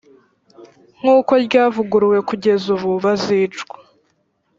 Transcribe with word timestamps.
nk 0.99 1.05
uko 1.17 1.31
ryavuguruwe 1.45 2.17
kugeza 2.29 2.65
ubu 2.75 2.91
bazicwa 3.03 3.77